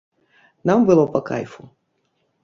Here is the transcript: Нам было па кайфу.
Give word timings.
Нам 0.69 0.85
было 0.89 1.03
па 1.15 1.21
кайфу. 1.29 1.61